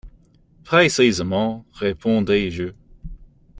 —Précisément, 0.63 1.63
répondis-je. 1.73 2.73